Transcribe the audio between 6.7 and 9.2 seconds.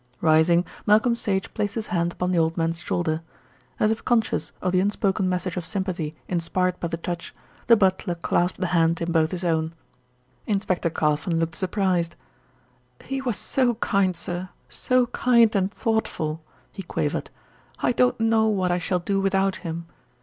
by the touch, the butler clasped the hand in